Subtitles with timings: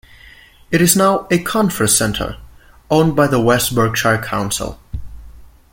[0.71, 2.37] It is now a conference centre
[2.89, 4.79] owned by West Berkshire Council.